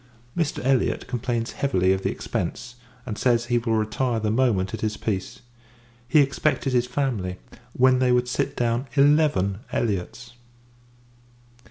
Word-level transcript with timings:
Mr. 0.35 0.65
Elliot 0.65 1.05
complains 1.05 1.51
heavily 1.51 1.93
of 1.93 2.01
the 2.01 2.09
expence; 2.09 2.73
and 3.05 3.19
says, 3.19 3.45
he 3.45 3.59
will 3.59 3.75
retire 3.75 4.19
the 4.19 4.31
moment 4.31 4.73
it 4.73 4.83
is 4.83 4.97
peace. 4.97 5.41
He 6.07 6.21
expected 6.21 6.73
his 6.73 6.87
family, 6.87 7.37
when 7.73 7.99
they 7.99 8.11
would 8.11 8.27
sit 8.27 8.55
down 8.57 8.87
eleven 8.95 9.59
Elliots! 9.71 10.33